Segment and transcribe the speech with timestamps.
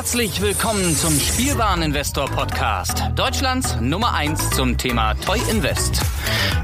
[0.00, 3.02] Herzlich willkommen zum Spielwareninvestor Podcast.
[3.16, 6.00] Deutschlands Nummer 1 zum Thema Toy Invest.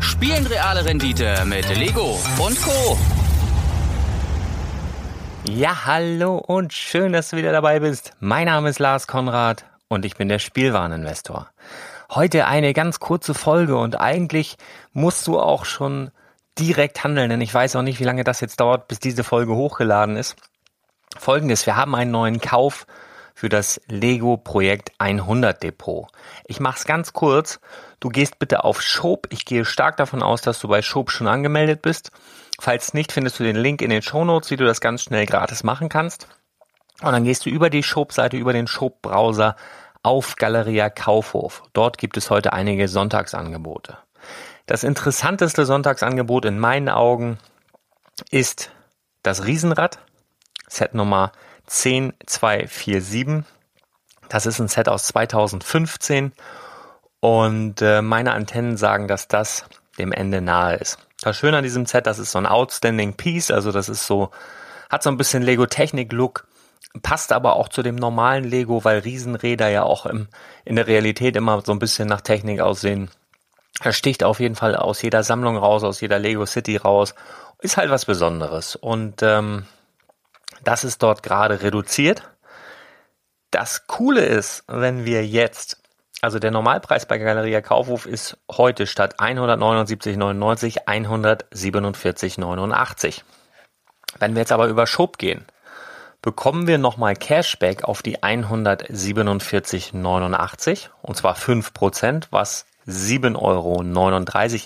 [0.00, 2.96] Spielen reale Rendite mit Lego und Co.
[5.44, 8.12] Ja, hallo und schön, dass du wieder dabei bist.
[8.20, 11.50] Mein Name ist Lars Konrad und ich bin der Spielwareninvestor.
[12.10, 14.56] Heute eine ganz kurze Folge und eigentlich
[14.94, 16.10] musst du auch schon
[16.58, 19.54] direkt handeln, denn ich weiß auch nicht, wie lange das jetzt dauert, bis diese Folge
[19.54, 20.36] hochgeladen ist.
[21.18, 22.86] Folgendes, wir haben einen neuen Kauf
[23.36, 26.08] für das Lego Projekt 100 Depot.
[26.46, 27.60] Ich mache es ganz kurz.
[28.00, 29.26] Du gehst bitte auf Shop.
[29.28, 32.12] Ich gehe stark davon aus, dass du bei Shop schon angemeldet bist.
[32.58, 35.26] Falls nicht, findest du den Link in den Show Notes, wie du das ganz schnell
[35.26, 36.28] gratis machen kannst.
[37.02, 39.56] Und dann gehst du über die Shop-Seite, über den Shop-Browser
[40.02, 41.62] auf Galeria Kaufhof.
[41.74, 43.98] Dort gibt es heute einige Sonntagsangebote.
[44.64, 47.36] Das interessanteste Sonntagsangebot in meinen Augen
[48.30, 48.70] ist
[49.22, 49.98] das Riesenrad.
[50.68, 51.32] Set Nummer
[51.66, 53.44] 10247.
[54.28, 56.32] Das ist ein Set aus 2015
[57.20, 59.64] und äh, meine Antennen sagen, dass das
[59.98, 60.98] dem Ende nahe ist.
[61.22, 64.30] Das Schöne an diesem Set, das ist so ein Outstanding Piece, also das ist so,
[64.90, 66.46] hat so ein bisschen Lego Technik Look,
[67.02, 70.28] passt aber auch zu dem normalen Lego, weil Riesenräder ja auch im,
[70.64, 73.10] in der Realität immer so ein bisschen nach Technik aussehen.
[73.80, 77.14] Er sticht auf jeden Fall aus jeder Sammlung raus, aus jeder Lego City raus.
[77.60, 78.76] Ist halt was Besonderes.
[78.76, 79.66] Und ähm,
[80.66, 82.28] das ist dort gerade reduziert.
[83.50, 85.80] Das Coole ist, wenn wir jetzt,
[86.20, 93.22] also der Normalpreis bei Galeria Kaufhof ist heute statt 179,99 147,89.
[94.18, 95.44] Wenn wir jetzt aber über Shop gehen,
[96.20, 103.80] bekommen wir nochmal Cashback auf die 147,89 und zwar 5%, was 7,39 Euro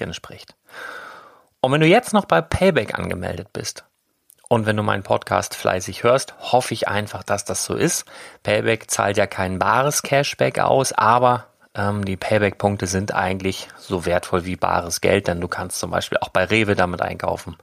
[0.05, 0.55] entspricht.
[1.61, 3.85] Und wenn du jetzt noch bei Payback angemeldet bist,
[4.53, 8.05] und wenn du meinen Podcast fleißig hörst, hoffe ich einfach, dass das so ist.
[8.43, 14.47] Payback zahlt ja kein bares Cashback aus, aber ähm, die Payback-Punkte sind eigentlich so wertvoll
[14.47, 17.59] wie bares Geld, denn du kannst zum Beispiel auch bei Rewe damit einkaufen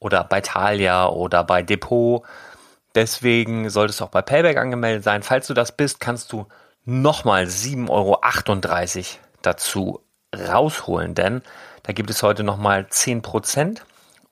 [0.00, 2.24] oder bei Thalia oder bei Depot.
[2.96, 5.22] Deswegen solltest du auch bei Payback angemeldet sein.
[5.22, 6.46] Falls du das bist, kannst du
[6.84, 8.18] nochmal 7,38 Euro
[9.42, 10.00] dazu
[10.36, 11.42] rausholen, denn
[11.84, 13.84] da gibt es heute nochmal 10 Prozent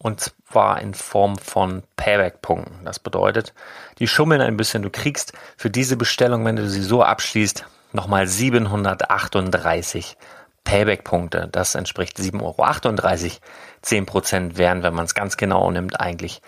[0.05, 2.85] und zwar in Form von Payback-Punkten.
[2.85, 3.55] Das bedeutet,
[3.99, 4.83] die schummeln ein bisschen.
[4.83, 10.19] Du kriegst für diese Bestellung, wenn du sie so abschließt, nochmal 738
[10.65, 11.49] Payback-Punkte.
[11.51, 12.55] Das entspricht 7,38 Euro.
[13.83, 16.43] 10% wären, wenn man es ganz genau nimmt, eigentlich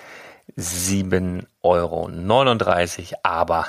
[0.59, 2.11] 7,39 Euro.
[3.23, 3.69] Aber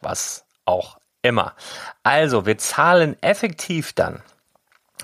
[0.00, 1.56] was auch immer.
[2.04, 4.22] Also, wir zahlen effektiv dann,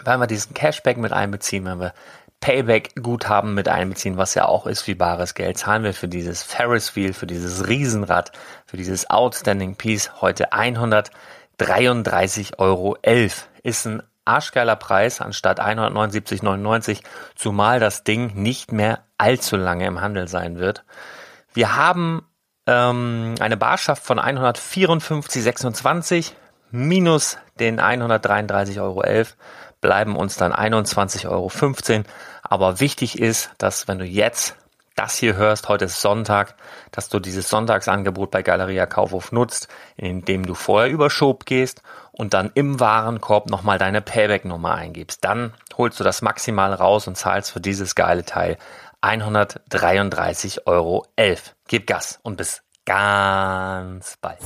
[0.04, 1.92] wenn wir diesen Cashback mit einbeziehen, wenn wir
[2.40, 6.94] Payback-Guthaben mit einbeziehen, was ja auch ist wie bares Geld, zahlen wir für dieses Ferris
[6.94, 8.32] Wheel, für dieses Riesenrad,
[8.66, 12.96] für dieses Outstanding Piece heute 133,11 Euro.
[13.62, 17.00] Ist ein arschgeiler Preis anstatt 179,99,
[17.34, 20.84] zumal das Ding nicht mehr allzu lange im Handel sein wird.
[21.54, 22.26] Wir haben
[22.66, 26.32] ähm, eine Barschaft von 154,26
[26.70, 29.02] minus den 133,11 Euro
[29.86, 31.48] bleiben uns dann 21,15 Euro.
[32.42, 34.56] Aber wichtig ist, dass wenn du jetzt
[34.96, 36.56] das hier hörst, heute ist Sonntag,
[36.90, 42.34] dass du dieses Sonntagsangebot bei Galeria Kaufhof nutzt, indem du vorher über Shop gehst und
[42.34, 45.24] dann im Warenkorb nochmal deine Payback-Nummer eingibst.
[45.24, 48.58] Dann holst du das maximal raus und zahlst für dieses geile Teil
[49.02, 51.06] 133,11 Euro.
[51.68, 54.40] Gib Gas und bis ganz bald.